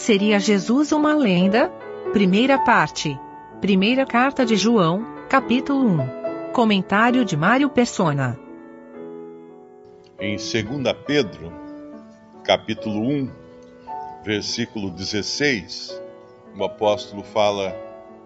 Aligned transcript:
Seria 0.00 0.40
Jesus 0.40 0.92
uma 0.92 1.12
lenda? 1.12 1.68
Primeira 2.14 2.58
parte. 2.58 3.20
Primeira 3.60 4.06
carta 4.06 4.46
de 4.46 4.56
João, 4.56 5.04
capítulo 5.28 5.86
1. 6.48 6.52
Comentário 6.54 7.22
de 7.22 7.36
Mário 7.36 7.68
Persona. 7.68 8.40
Em 10.18 10.36
2 10.36 10.42
Pedro, 11.06 11.52
capítulo 12.42 13.06
1, 13.10 13.30
versículo 14.24 14.90
16, 14.90 16.00
o 16.56 16.64
apóstolo 16.64 17.22
fala: 17.22 17.76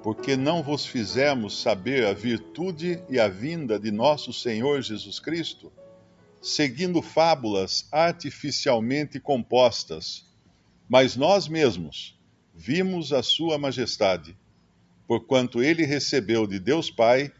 Porque 0.00 0.36
não 0.36 0.62
vos 0.62 0.86
fizemos 0.86 1.60
saber 1.60 2.06
a 2.06 2.12
virtude 2.12 3.02
e 3.10 3.18
a 3.18 3.26
vinda 3.26 3.80
de 3.80 3.90
nosso 3.90 4.32
Senhor 4.32 4.80
Jesus 4.80 5.18
Cristo, 5.18 5.72
seguindo 6.40 7.02
fábulas 7.02 7.88
artificialmente 7.90 9.18
compostas, 9.18 10.32
mas 10.94 11.16
nós 11.16 11.48
mesmos 11.48 12.16
vimos 12.54 13.12
a 13.12 13.20
Sua 13.20 13.58
Majestade, 13.58 14.38
porquanto 15.08 15.60
ele 15.60 15.84
recebeu 15.84 16.46
de 16.46 16.60
Deus 16.60 16.88
Pai 16.88 17.32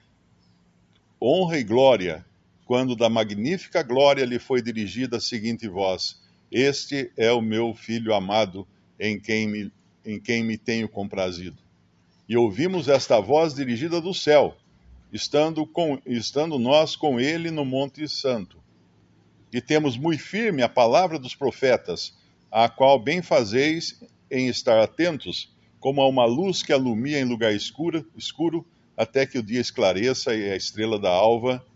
honra 1.23 1.61
e 1.61 1.63
glória, 1.63 2.27
quando 2.65 2.97
da 2.97 3.09
magnífica 3.09 3.81
glória 3.85 4.25
lhe 4.25 4.41
foi 4.41 4.61
dirigida 4.61 5.19
a 5.19 5.21
seguinte 5.21 5.69
voz: 5.69 6.21
Este 6.51 7.13
é 7.17 7.31
o 7.31 7.41
meu 7.41 7.73
filho 7.75 8.13
amado, 8.13 8.67
em 8.99 9.21
quem 9.21 9.47
me, 9.47 9.73
em 10.05 10.19
quem 10.19 10.43
me 10.43 10.59
tenho 10.59 10.89
comprazido. 10.89 11.63
E 12.29 12.37
ouvimos 12.37 12.89
esta 12.89 13.21
voz 13.21 13.55
dirigida 13.55 14.01
do 14.01 14.13
céu, 14.13 14.57
estando, 15.13 15.65
com, 15.65 16.03
estando 16.05 16.59
nós 16.59 16.97
com 16.97 17.21
ele 17.21 17.53
no 17.53 17.65
Monte 17.65 18.09
Santo. 18.09 18.59
E 19.53 19.61
temos 19.61 19.97
muito 19.97 20.25
firme 20.25 20.61
a 20.61 20.69
palavra 20.69 21.21
dos 21.21 21.37
profetas, 21.37 22.15
a 22.55 22.69
qual 22.69 23.01
bem 23.01 23.21
fazeis 23.21 24.01
em 24.31 24.47
estar 24.47 24.81
atentos, 24.81 25.53
como 25.81 26.01
a 26.01 26.09
uma 26.09 26.25
luz 26.25 26.63
que 26.63 26.73
alumia 26.73 27.19
em 27.19 27.25
lugar 27.25 27.53
escuro, 27.53 28.09
escuro 28.17 28.65
até 28.97 29.27
que 29.27 29.37
o 29.37 29.43
dia 29.43 29.61
esclareça 29.61 30.33
e 30.37 30.53
a 30.53 30.55
estrela 30.55 30.97
da 30.97 31.11
alva 31.11 31.67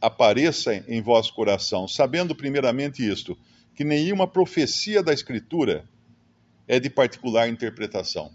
apareça 0.00 0.76
em 0.86 1.02
vosso 1.02 1.34
coração, 1.34 1.88
sabendo 1.88 2.36
primeiramente 2.36 3.04
isto, 3.04 3.36
que 3.74 3.82
nenhuma 3.82 4.28
profecia 4.28 5.02
da 5.02 5.12
Escritura 5.12 5.88
é 6.68 6.78
de 6.78 6.88
particular 6.88 7.48
interpretação. 7.48 8.30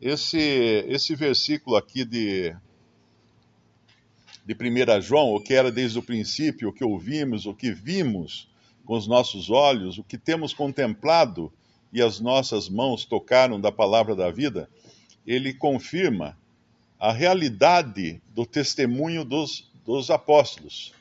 Esse, 0.00 0.38
esse 0.88 1.14
versículo 1.14 1.76
aqui 1.76 2.06
de, 2.06 2.56
de 4.46 4.54
1 4.54 5.02
João, 5.02 5.34
o 5.34 5.40
que 5.42 5.52
era 5.52 5.70
desde 5.70 5.98
o 5.98 6.02
princípio, 6.02 6.70
o 6.70 6.72
que 6.72 6.82
ouvimos, 6.82 7.44
o 7.44 7.52
que 7.52 7.70
vimos 7.70 8.48
com 8.84 8.96
os 8.96 9.06
nossos 9.06 9.50
olhos, 9.50 9.98
o 9.98 10.04
que 10.04 10.18
temos 10.18 10.52
contemplado 10.52 11.52
e 11.92 12.02
as 12.02 12.20
nossas 12.20 12.68
mãos 12.68 13.04
tocaram 13.04 13.60
da 13.60 13.70
palavra 13.70 14.14
da 14.14 14.30
vida, 14.30 14.68
ele 15.26 15.54
confirma 15.54 16.36
a 16.98 17.12
realidade 17.12 18.20
do 18.34 18.44
testemunho 18.44 19.24
dos, 19.24 19.70
dos 19.84 20.10
apóstolos. 20.10 20.92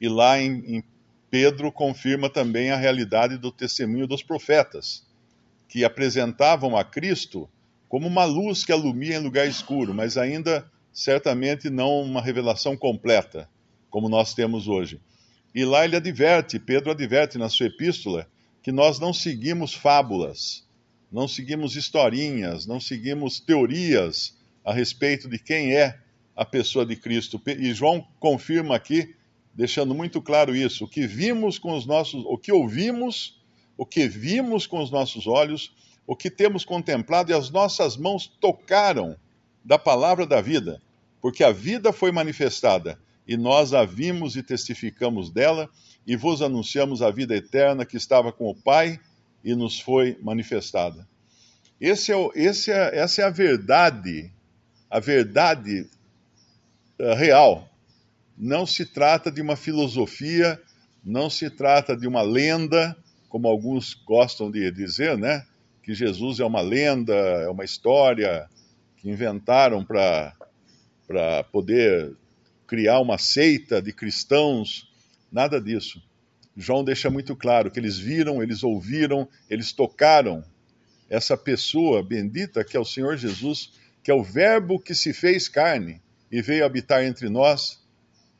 E 0.00 0.08
lá 0.08 0.40
em, 0.40 0.76
em 0.76 0.84
Pedro 1.30 1.72
confirma 1.72 2.28
também 2.28 2.70
a 2.70 2.76
realidade 2.76 3.36
do 3.38 3.50
testemunho 3.50 4.06
dos 4.06 4.22
profetas, 4.22 5.04
que 5.68 5.84
apresentavam 5.84 6.76
a 6.76 6.84
Cristo 6.84 7.48
como 7.88 8.06
uma 8.06 8.24
luz 8.24 8.64
que 8.64 8.72
alumia 8.72 9.16
em 9.16 9.22
lugar 9.22 9.46
escuro, 9.46 9.94
mas 9.94 10.16
ainda 10.16 10.68
certamente 10.92 11.70
não 11.70 12.02
uma 12.02 12.20
revelação 12.20 12.76
completa, 12.76 13.48
como 13.90 14.08
nós 14.08 14.34
temos 14.34 14.68
hoje. 14.68 15.00
E 15.54 15.64
lá 15.64 15.84
ele 15.84 15.94
adverte, 15.94 16.58
Pedro 16.58 16.90
adverte 16.90 17.38
na 17.38 17.48
sua 17.48 17.66
epístola, 17.66 18.26
que 18.60 18.72
nós 18.72 18.98
não 18.98 19.12
seguimos 19.12 19.72
fábulas, 19.72 20.66
não 21.12 21.28
seguimos 21.28 21.76
historinhas, 21.76 22.66
não 22.66 22.80
seguimos 22.80 23.38
teorias 23.38 24.36
a 24.64 24.72
respeito 24.72 25.28
de 25.28 25.38
quem 25.38 25.76
é 25.76 25.96
a 26.34 26.44
pessoa 26.44 26.84
de 26.84 26.96
Cristo. 26.96 27.40
E 27.46 27.72
João 27.72 28.04
confirma 28.18 28.74
aqui, 28.74 29.14
deixando 29.54 29.94
muito 29.94 30.20
claro 30.20 30.56
isso: 30.56 30.86
o 30.86 30.88
que 30.88 31.06
vimos 31.06 31.56
com 31.56 31.76
os 31.76 31.86
nossos, 31.86 32.24
o 32.26 32.36
que 32.36 32.50
ouvimos, 32.50 33.40
o 33.76 33.86
que 33.86 34.08
vimos 34.08 34.66
com 34.66 34.82
os 34.82 34.90
nossos 34.90 35.28
olhos, 35.28 35.72
o 36.04 36.16
que 36.16 36.30
temos 36.30 36.64
contemplado 36.64 37.30
e 37.30 37.34
as 37.34 37.50
nossas 37.50 37.96
mãos 37.96 38.26
tocaram 38.26 39.16
da 39.64 39.78
palavra 39.78 40.26
da 40.26 40.40
vida, 40.40 40.82
porque 41.20 41.44
a 41.44 41.52
vida 41.52 41.92
foi 41.92 42.10
manifestada 42.10 42.98
e 43.26 43.36
nós 43.36 43.72
a 43.72 43.84
vimos 43.84 44.36
e 44.36 44.42
testificamos 44.42 45.30
dela 45.30 45.68
e 46.06 46.16
vos 46.16 46.42
anunciamos 46.42 47.02
a 47.02 47.10
vida 47.10 47.34
eterna 47.34 47.86
que 47.86 47.96
estava 47.96 48.32
com 48.32 48.48
o 48.48 48.54
Pai 48.54 49.00
e 49.42 49.54
nos 49.54 49.80
foi 49.80 50.18
manifestada. 50.22 51.06
Esse 51.80 52.12
é, 52.12 52.30
esse 52.34 52.70
é, 52.70 52.98
essa 52.98 53.22
é 53.22 53.24
a 53.24 53.30
verdade, 53.30 54.30
a 54.90 55.00
verdade 55.00 55.88
uh, 57.00 57.14
real. 57.14 57.68
Não 58.36 58.66
se 58.66 58.84
trata 58.86 59.30
de 59.30 59.40
uma 59.40 59.56
filosofia, 59.56 60.60
não 61.04 61.28
se 61.28 61.50
trata 61.50 61.96
de 61.96 62.06
uma 62.06 62.22
lenda, 62.22 62.96
como 63.28 63.48
alguns 63.48 63.94
gostam 63.94 64.50
de 64.50 64.70
dizer, 64.70 65.16
né? 65.16 65.44
Que 65.82 65.94
Jesus 65.94 66.40
é 66.40 66.44
uma 66.44 66.60
lenda, 66.60 67.14
é 67.14 67.48
uma 67.48 67.64
história 67.64 68.48
que 68.96 69.10
inventaram 69.10 69.84
para 69.84 71.44
poder 71.52 72.16
criar 72.66 73.00
uma 73.00 73.18
seita 73.18 73.80
de 73.80 73.92
cristãos, 73.92 74.88
nada 75.30 75.60
disso. 75.60 76.02
João 76.56 76.84
deixa 76.84 77.10
muito 77.10 77.34
claro 77.34 77.70
que 77.70 77.80
eles 77.80 77.98
viram, 77.98 78.42
eles 78.42 78.62
ouviram, 78.62 79.28
eles 79.50 79.72
tocaram 79.72 80.44
essa 81.08 81.36
pessoa 81.36 82.02
bendita 82.02 82.64
que 82.64 82.76
é 82.76 82.80
o 82.80 82.84
Senhor 82.84 83.16
Jesus, 83.16 83.72
que 84.02 84.10
é 84.10 84.14
o 84.14 84.22
Verbo 84.22 84.78
que 84.78 84.94
se 84.94 85.12
fez 85.12 85.48
carne 85.48 86.00
e 86.30 86.40
veio 86.42 86.64
habitar 86.64 87.04
entre 87.04 87.28
nós, 87.28 87.82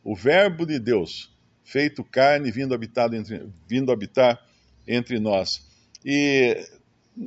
o 0.02 0.14
Verbo 0.14 0.66
de 0.66 0.78
Deus, 0.78 1.32
feito 1.64 2.04
carne, 2.04 2.50
vindo, 2.50 2.74
entre, 3.14 3.48
vindo 3.66 3.90
habitar 3.90 4.40
entre 4.86 5.18
nós. 5.18 5.66
E 6.04 6.56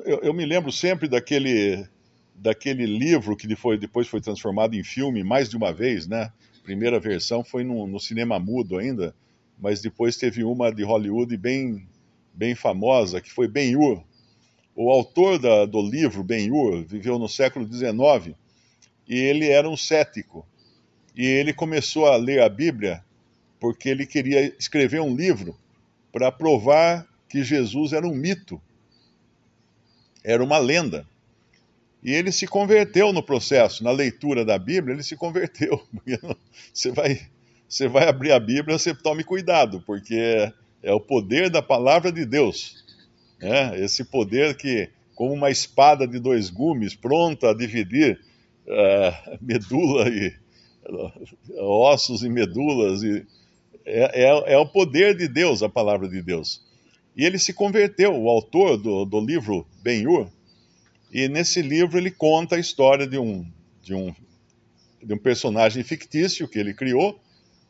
eu, 0.06 0.20
eu, 0.22 0.34
me 0.34 0.46
lembro 0.46 0.72
sempre 0.72 1.08
daquele, 1.08 1.88
daquele 2.36 2.86
livro 2.86 3.36
que 3.36 3.48
depois, 3.48 3.80
depois 3.80 4.08
foi 4.08 4.22
transformado 4.22 4.76
em 4.76 4.84
filme 4.84 5.24
mais 5.24 5.50
de 5.50 5.58
uma 5.58 5.74
vez, 5.74 6.08
né? 6.08 6.32
Primeira 6.68 7.00
versão 7.00 7.46
foi 7.46 7.64
no, 7.64 7.88
no, 7.88 7.98
cinema 7.98 8.38
mudo 8.38 8.78
ainda, 8.78 9.16
mas 9.58 9.80
depois 9.80 10.18
teve 10.18 10.44
uma 10.44 10.70
de 10.70 10.84
Hollywood 10.84 11.38
bem, 11.38 11.88
bem 12.34 12.56
famosa, 12.56 13.22
que 13.22 13.32
foi 13.32 13.48
Ben-Hur. 13.48 14.04
O 14.76 14.92
autor 14.92 15.40
da, 15.40 15.66
do 15.66 15.82
livro, 15.82 16.26
Ben-Hur, 16.26 16.84
viveu 16.84 17.18
no 17.18 17.30
século 17.30 17.66
XIX 17.66 18.36
e 19.08 19.16
ele 19.16 19.48
era 19.48 19.70
um 19.70 19.78
cético. 19.78 20.46
E 21.16 21.26
ele 21.26 21.54
começou 21.54 22.06
a 22.06 22.18
ler 22.18 22.42
a 22.42 22.50
Bíblia 22.50 23.02
porque 23.62 23.88
ele 23.88 24.06
queria 24.06 24.54
escrever 24.60 25.00
um 25.00 25.16
livro 25.16 25.58
para 26.12 26.34
provar 26.34 27.08
que 27.30 27.46
Jesus 27.46 27.94
era 27.94 28.06
um 28.06 28.14
mito, 28.14 28.62
era 30.22 30.44
uma 30.44 30.58
lenda. 30.58 31.08
E 32.08 32.14
ele 32.14 32.32
se 32.32 32.48
converteu 32.48 33.12
no 33.12 33.22
processo, 33.22 33.84
na 33.84 33.92
leitura 33.92 34.46
da 34.46 34.58
Bíblia, 34.58 34.94
ele 34.94 35.04
se 35.04 35.18
converteu. 35.18 35.86
Você 36.74 36.90
vai, 36.90 37.20
você 37.68 37.90
vai 37.90 38.08
abrir 38.08 38.32
a 38.32 38.40
Bíblia, 38.40 38.78
você 38.78 38.96
tome 38.96 39.26
cuidado, 39.26 39.84
porque 39.86 40.50
é, 40.82 40.94
o 40.94 41.02
poder 41.02 41.50
da 41.50 41.62
palavra 41.62 42.10
de 42.10 42.26
Deus. 42.26 42.86
Né? 43.42 43.84
Esse 43.84 44.06
poder 44.06 44.56
que, 44.56 44.90
como 45.16 45.34
uma 45.34 45.50
espada 45.50 46.08
de 46.08 46.18
dois 46.18 46.50
gumes, 46.50 46.96
pronta 46.96 47.50
a 47.50 47.54
dividir 47.54 48.18
uh, 48.68 49.38
medula 49.42 50.08
e 50.08 50.34
uh, 50.88 51.62
ossos 51.62 52.24
e 52.24 52.30
medulas, 52.30 53.04
e, 53.04 53.26
é, 53.86 54.24
é, 54.24 54.54
é, 54.54 54.58
o 54.58 54.66
poder 54.66 55.14
de 55.18 55.28
Deus, 55.28 55.62
a 55.62 55.68
palavra 55.68 56.08
de 56.08 56.22
Deus. 56.22 56.66
E 57.18 57.26
ele 57.26 57.38
se 57.38 57.52
converteu, 57.52 58.16
o 58.16 58.30
autor 58.30 58.78
do, 58.78 59.04
do 59.04 59.20
livro 59.20 59.68
Ben-Hur, 59.84 60.32
e 61.12 61.28
nesse 61.28 61.62
livro 61.62 61.98
ele 61.98 62.12
conta 62.12 62.56
a 62.56 62.60
história 62.60 63.08
de 63.08 63.18
um, 63.18 63.50
de 63.82 63.94
um, 63.94 64.14
de 65.02 65.14
um 65.14 65.18
personagem 65.18 65.84
fictício 65.84 66.48
que 66.48 66.60
ele 66.60 66.74
criou, 66.74 67.20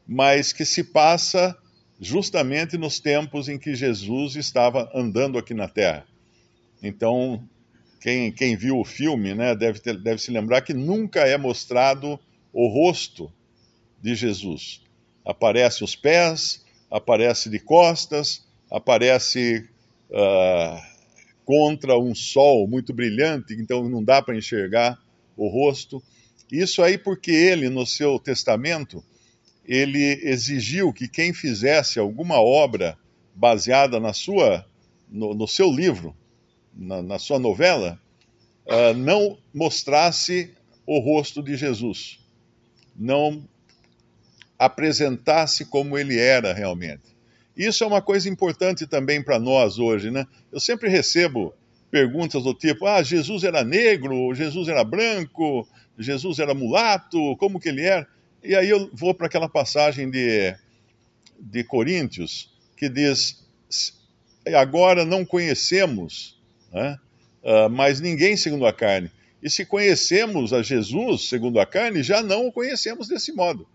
mas 0.07 0.51
que 0.51 0.65
se 0.65 0.83
passa 0.83 1.57
justamente 1.99 2.77
nos 2.77 2.99
tempos 2.99 3.49
em 3.49 3.57
que 3.57 3.75
Jesus 3.75 4.35
estava 4.35 4.89
andando 4.93 5.37
aqui 5.37 5.53
na 5.53 5.67
Terra. 5.67 6.05
Então, 6.81 7.47
quem, 7.99 8.31
quem 8.31 8.55
viu 8.55 8.79
o 8.79 8.85
filme 8.85 9.33
né, 9.33 9.55
deve, 9.55 9.79
ter, 9.79 9.97
deve 9.97 10.21
se 10.21 10.31
lembrar 10.31 10.61
que 10.61 10.73
nunca 10.73 11.21
é 11.21 11.37
mostrado 11.37 12.19
o 12.53 12.67
rosto 12.67 13.31
de 14.01 14.15
Jesus. 14.15 14.81
Aparece 15.25 15.83
os 15.83 15.95
pés, 15.95 16.65
aparece 16.89 17.49
de 17.49 17.59
costas, 17.59 18.47
aparece 18.71 19.67
uh, 20.09 20.96
contra 21.47 21.97
um 21.97 22.13
sol 22.13 22.67
muito 22.67 22.93
brilhante, 22.93 23.53
então 23.53 23.87
não 23.87 24.03
dá 24.03 24.21
para 24.21 24.35
enxergar 24.35 24.99
o 25.37 25.47
rosto. 25.47 26.03
Isso 26.51 26.83
aí 26.83 26.97
porque 26.97 27.31
ele, 27.31 27.69
no 27.69 27.85
seu 27.85 28.19
testamento, 28.19 29.01
ele 29.63 30.19
exigiu 30.23 30.91
que 30.91 31.07
quem 31.07 31.33
fizesse 31.33 31.99
alguma 31.99 32.41
obra 32.41 32.97
baseada 33.33 33.97
na 33.97 34.11
sua, 34.11 34.65
no, 35.09 35.33
no 35.33 35.47
seu 35.47 35.71
livro, 35.71 36.13
na, 36.75 37.01
na 37.01 37.17
sua 37.17 37.39
novela, 37.39 37.97
uh, 38.65 38.93
não 38.93 39.37
mostrasse 39.53 40.53
o 40.85 40.99
rosto 40.99 41.41
de 41.41 41.55
Jesus, 41.55 42.19
não 42.93 43.47
apresentasse 44.59 45.63
como 45.63 45.97
ele 45.97 46.19
era 46.19 46.53
realmente. 46.53 47.16
Isso 47.57 47.83
é 47.83 47.87
uma 47.87 48.01
coisa 48.01 48.29
importante 48.29 48.85
também 48.85 49.21
para 49.21 49.39
nós 49.39 49.79
hoje, 49.79 50.11
né? 50.11 50.27
Eu 50.51 50.59
sempre 50.59 50.89
recebo 50.89 51.53
perguntas 51.89 52.43
do 52.43 52.53
tipo: 52.53 52.85
ah, 52.85 53.01
Jesus 53.01 53.43
era 53.43 53.63
negro, 53.63 54.33
Jesus 54.35 54.67
era 54.67 54.83
branco, 54.83 55.67
Jesus 55.97 56.37
era 56.37 56.53
mulato, 56.53 57.35
como 57.37 57.59
que 57.59 57.69
ele 57.69 57.81
era? 57.81 58.07
E 58.43 58.55
aí 58.55 58.69
eu 58.69 58.89
vou 58.93 59.13
para 59.13 59.25
aquela 59.25 59.49
passagem 59.49 60.09
de, 60.09 60.55
de 61.39 61.63
Coríntios 61.63 62.53
que 62.77 62.87
diz: 62.87 63.43
agora 64.55 65.03
não 65.03 65.25
conhecemos, 65.25 66.39
né? 66.71 66.99
uh, 67.43 67.69
mas 67.69 67.99
ninguém 67.99 68.37
segundo 68.37 68.67
a 68.67 68.73
carne. 68.73 69.11
E 69.41 69.49
se 69.49 69.65
conhecemos 69.65 70.53
a 70.53 70.61
Jesus 70.61 71.29
segundo 71.29 71.59
a 71.59 71.65
carne, 71.65 72.03
já 72.03 72.21
não 72.21 72.47
o 72.47 72.51
conhecemos 72.51 73.07
desse 73.07 73.31
modo. 73.31 73.67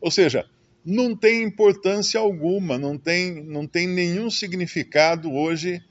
Ou 0.00 0.10
seja, 0.10 0.46
não 0.84 1.14
tem 1.14 1.42
importância 1.42 2.18
alguma, 2.18 2.78
não 2.78 2.96
tem, 2.96 3.42
não 3.44 3.66
tem 3.66 3.86
nenhum 3.86 4.30
significado 4.30 5.32
hoje 5.32 5.82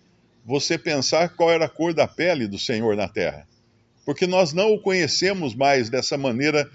você 0.45 0.77
pensar 0.77 1.29
qual 1.29 1.51
era 1.51 1.65
a 1.65 1.69
cor 1.69 1.93
da 1.93 2.07
pele 2.07 2.47
do 2.47 2.57
Senhor 2.57 2.95
na 2.95 3.07
terra. 3.07 3.47
Porque 4.05 4.25
nós 4.25 4.53
não 4.53 4.73
o 4.73 4.81
conhecemos 4.81 5.53
mais 5.53 5.89
dessa 5.89 6.17
maneira 6.17 6.69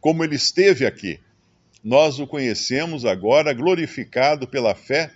como 0.00 0.22
ele 0.22 0.36
esteve 0.36 0.86
aqui. 0.86 1.18
Nós 1.82 2.20
o 2.20 2.26
conhecemos 2.26 3.04
agora 3.04 3.52
glorificado 3.52 4.46
pela 4.46 4.74
fé, 4.74 5.12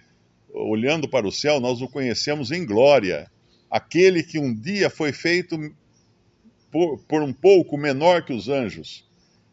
olhando 0.52 1.08
para 1.08 1.26
o 1.26 1.32
céu, 1.32 1.60
nós 1.60 1.80
o 1.80 1.88
conhecemos 1.88 2.50
em 2.50 2.66
glória. 2.66 3.30
Aquele 3.70 4.22
que 4.22 4.38
um 4.38 4.52
dia 4.52 4.90
foi 4.90 5.12
feito 5.12 5.56
por, 6.70 6.98
por 7.06 7.22
um 7.22 7.32
pouco 7.32 7.76
menor 7.76 8.24
que 8.24 8.32
os 8.32 8.48
anjos, 8.48 9.04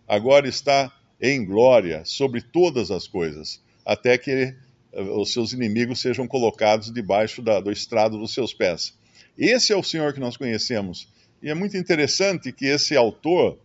agora 0.08 0.48
está 0.48 0.92
em 1.22 1.46
glória 1.46 2.04
sobre 2.06 2.42
todas 2.42 2.92
as 2.92 3.08
coisas, 3.08 3.62
até 3.86 4.18
que 4.18 4.32
eh, 4.32 5.02
os 5.02 5.34
seus 5.34 5.54
inimigos 5.54 6.00
sejam 6.00 6.28
colocados 6.28 6.92
debaixo 6.92 7.42
da, 7.42 7.60
do 7.60 7.72
estrado 7.72 8.18
dos 8.18 8.34
seus 8.34 8.54
pés. 8.54 8.98
Esse 9.38 9.74
é 9.74 9.76
o 9.76 9.84
Senhor 9.84 10.14
que 10.14 10.20
nós 10.20 10.38
conhecemos. 10.38 11.08
E 11.42 11.50
é 11.50 11.54
muito 11.54 11.78
interessante 11.78 12.52
que 12.52 12.66
esse 12.66 12.96
autor, 12.96 13.58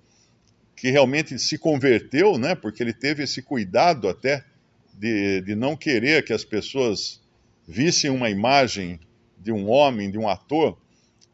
que 0.77 0.91
realmente 0.91 1.39
se 1.39 1.59
converteu, 1.59 2.39
né, 2.39 2.55
porque 2.55 2.83
ele 2.83 2.93
teve 2.93 3.25
esse 3.25 3.43
cuidado 3.43 4.09
até 4.09 4.45
de, 4.93 5.41
de 5.41 5.55
não 5.55 5.77
querer 5.77 6.25
que 6.25 6.33
as 6.33 6.45
pessoas 6.45 7.21
vissem 7.67 8.11
uma 8.11 8.31
imagem 8.31 9.01
de 9.39 9.53
um 9.53 9.69
homem, 9.69 10.11
de 10.11 10.19
um 10.19 10.29
ator, 10.29 10.79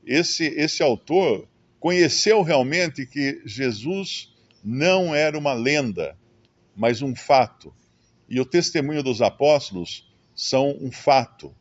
esse, 0.04 0.44
esse 0.44 0.82
autor 0.82 1.46
conheceu 1.78 2.42
realmente 2.42 3.06
que 3.06 3.40
Jesus 3.44 4.32
não 4.62 5.14
era 5.14 5.38
uma 5.38 5.52
lenda, 5.52 6.16
mas 6.76 7.02
um 7.02 7.14
fato. 7.14 7.74
E 8.28 8.40
o 8.40 8.44
testemunho 8.44 9.02
dos 9.02 9.20
apóstolos 9.20 10.08
são 10.34 10.76
um 10.80 10.90
fato. 10.90 11.54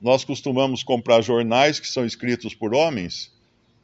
Nós 0.00 0.24
costumamos 0.24 0.82
comprar 0.82 1.20
jornais 1.20 1.78
que 1.78 1.88
são 1.88 2.04
escritos 2.04 2.54
por 2.54 2.74
homens, 2.74 3.32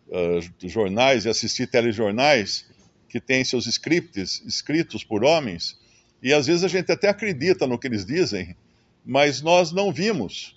uh, 0.08 0.68
jornais 0.68 1.24
e 1.24 1.28
assistir 1.28 1.66
telejornais 1.66 2.66
que 3.08 3.20
têm 3.20 3.44
seus 3.44 3.66
scripts 3.66 4.42
escritos 4.46 5.02
por 5.02 5.24
homens, 5.24 5.78
e 6.22 6.32
às 6.32 6.46
vezes 6.46 6.64
a 6.64 6.68
gente 6.68 6.90
até 6.90 7.08
acredita 7.08 7.66
no 7.66 7.78
que 7.78 7.86
eles 7.86 8.04
dizem, 8.04 8.56
mas 9.04 9.40
nós 9.40 9.72
não 9.72 9.92
vimos. 9.92 10.56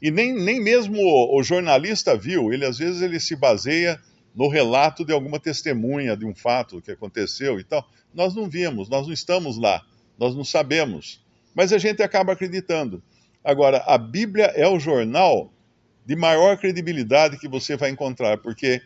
E 0.00 0.10
nem, 0.10 0.34
nem 0.34 0.60
mesmo 0.60 0.98
o, 0.98 1.38
o 1.38 1.42
jornalista 1.42 2.16
viu, 2.16 2.52
ele 2.52 2.64
às 2.64 2.78
vezes 2.78 3.02
ele 3.02 3.20
se 3.20 3.36
baseia 3.36 4.00
no 4.36 4.48
relato 4.48 5.02
de 5.02 5.12
alguma 5.14 5.40
testemunha 5.40 6.14
de 6.14 6.26
um 6.26 6.34
fato 6.34 6.82
que 6.82 6.90
aconteceu 6.90 7.58
e 7.58 7.64
tal. 7.64 7.88
Nós 8.12 8.34
não 8.34 8.48
vimos, 8.48 8.88
nós 8.90 9.06
não 9.06 9.12
estamos 9.14 9.56
lá, 9.56 9.82
nós 10.18 10.36
não 10.36 10.44
sabemos. 10.44 11.24
Mas 11.54 11.72
a 11.72 11.78
gente 11.78 12.02
acaba 12.02 12.34
acreditando. 12.34 13.02
Agora, 13.42 13.78
a 13.86 13.96
Bíblia 13.96 14.52
é 14.54 14.68
o 14.68 14.78
jornal 14.78 15.50
de 16.04 16.14
maior 16.14 16.58
credibilidade 16.58 17.38
que 17.38 17.48
você 17.48 17.76
vai 17.76 17.88
encontrar, 17.88 18.36
porque 18.38 18.82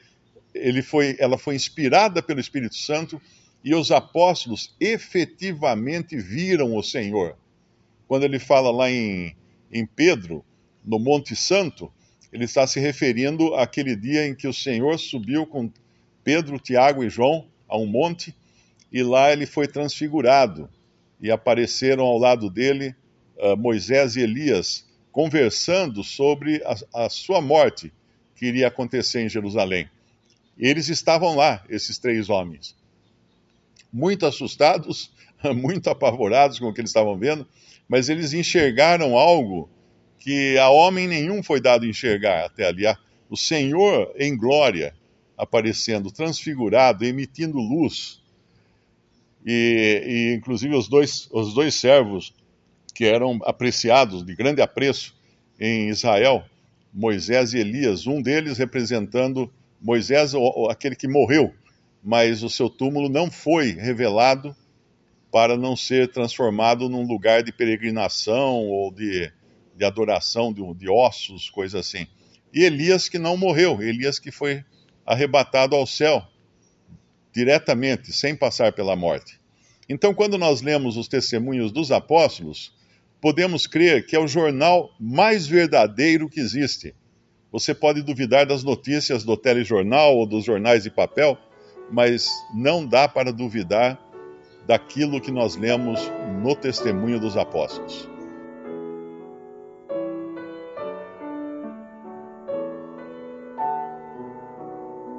ele 0.55 0.82
foi, 0.82 1.17
ela 1.19 1.37
foi 1.37 1.56
inspirada 1.56 2.23
pelo 2.23 2.41
Espírito 2.41 2.76
Santo 2.76 3.20
e 3.64 3.75
os 3.75 3.91
apóstolos 3.91 4.75
efetivamente 4.81 6.17
viram 6.17 6.76
o 6.76 6.82
Senhor. 6.82 7.37
Quando 8.06 8.23
ele 8.23 8.38
fala 8.38 8.70
lá 8.70 8.91
em, 8.91 9.35
em 9.70 9.85
Pedro, 9.85 10.44
no 10.85 10.99
Monte 10.99 11.35
Santo, 11.35 11.93
ele 12.32 12.44
está 12.44 12.67
se 12.67 12.79
referindo 12.79 13.55
àquele 13.55 13.97
dia 13.97 14.27
em 14.27 14.35
que 14.35 14.47
o 14.47 14.53
Senhor 14.53 14.99
subiu 14.99 15.47
com 15.47 15.71
Pedro, 16.23 16.59
Tiago 16.59 17.03
e 17.03 17.11
João 17.11 17.47
a 17.69 17.77
um 17.77 17.87
monte 17.87 18.35
e 18.93 19.03
lá 19.03 19.32
ele 19.32 19.47
foi 19.47 19.67
transfigurado 19.67 20.69
e 21.21 21.31
apareceram 21.31 22.05
ao 22.05 22.19
lado 22.19 22.50
dele 22.50 22.94
uh, 23.37 23.56
Moisés 23.56 24.17
e 24.17 24.21
Elias 24.21 24.87
conversando 25.12 26.05
sobre 26.05 26.62
a, 26.65 27.05
a 27.05 27.09
sua 27.09 27.41
morte 27.41 27.93
que 28.35 28.47
iria 28.47 28.69
acontecer 28.69 29.21
em 29.21 29.29
Jerusalém. 29.29 29.88
Eles 30.56 30.88
estavam 30.88 31.35
lá, 31.35 31.65
esses 31.69 31.99
três 31.99 32.29
homens, 32.29 32.76
muito 33.93 34.25
assustados, 34.25 35.11
muito 35.55 35.91
apavorados 35.91 36.59
com 36.59 36.67
o 36.67 36.73
que 36.73 36.81
eles 36.81 36.91
estavam 36.91 37.17
vendo, 37.17 37.47
mas 37.88 38.09
eles 38.09 38.33
enxergaram 38.33 39.17
algo 39.17 39.69
que 40.20 40.56
a 40.58 40.69
homem 40.69 41.08
nenhum 41.08 41.43
foi 41.43 41.61
dado 41.61 41.87
enxergar 41.87 42.44
até 42.44 42.67
ali. 42.67 42.84
O 43.28 43.37
Senhor 43.37 44.12
em 44.17 44.37
glória 44.37 44.94
aparecendo, 45.37 46.12
transfigurado, 46.12 47.05
emitindo 47.05 47.56
luz. 47.56 48.20
E, 49.44 50.02
e, 50.05 50.37
inclusive 50.37 50.75
os 50.75 50.87
dois, 50.87 51.28
os 51.32 51.55
dois 51.55 51.75
servos 51.75 52.34
que 52.94 53.06
eram 53.06 53.38
apreciados, 53.44 54.25
de 54.25 54.34
grande 54.34 54.61
apreço 54.61 55.17
em 55.58 55.88
Israel, 55.88 56.44
Moisés 56.93 57.55
e 57.55 57.58
Elias, 57.58 58.06
um 58.06 58.20
deles 58.20 58.58
representando 58.58 59.50
Moisés, 59.81 60.32
aquele 60.69 60.94
que 60.94 61.08
morreu, 61.08 61.55
mas 62.05 62.43
o 62.43 62.50
seu 62.50 62.69
túmulo 62.69 63.08
não 63.08 63.31
foi 63.31 63.73
revelado 63.73 64.55
para 65.32 65.56
não 65.56 65.75
ser 65.75 66.08
transformado 66.08 66.88
num 66.90 67.06
lugar 67.06 67.43
de 67.43 67.52
peregrinação 67.52 68.66
ou 68.66 68.93
de, 68.93 69.32
de 69.76 69.84
adoração 69.84 70.52
de, 70.52 70.62
de 70.75 70.90
ossos, 70.90 71.50
coisa 71.50 71.81
assim. 71.81 72.06
E 72.52 72.64
Elias 72.64 73.08
que 73.08 73.19
não 73.19 73.37
morreu, 73.37 73.81
Elias 73.81 74.18
que 74.18 74.30
foi 74.30 74.64
arrebatado 75.06 75.75
ao 75.75 75.87
céu 75.87 76.26
diretamente, 77.33 78.12
sem 78.12 78.35
passar 78.35 78.73
pela 78.73 78.97
morte. 78.97 79.40
Então, 79.88 80.14
quando 80.14 80.38
nós 80.38 80.62
lemos 80.62 80.97
os 80.97 81.09
testemunhos 81.09 81.73
dos 81.73 81.90
apóstolos, 81.90 82.73
podemos 83.21 83.66
crer 83.66 84.06
que 84.06 84.16
é 84.16 84.18
o 84.18 84.28
jornal 84.28 84.90
mais 84.99 85.47
verdadeiro 85.47 86.28
que 86.28 86.40
existe. 86.40 86.95
Você 87.52 87.75
pode 87.75 88.02
duvidar 88.02 88.47
das 88.47 88.62
notícias 88.62 89.25
do 89.25 89.37
telejornal 89.37 90.16
ou 90.16 90.26
dos 90.26 90.45
jornais 90.45 90.85
de 90.85 90.90
papel, 90.90 91.37
mas 91.90 92.28
não 92.54 92.87
dá 92.87 93.09
para 93.09 93.33
duvidar 93.33 94.00
daquilo 94.66 95.21
que 95.21 95.33
nós 95.33 95.56
lemos 95.56 96.00
no 96.40 96.54
testemunho 96.54 97.18
dos 97.18 97.37
apóstolos. 97.37 98.09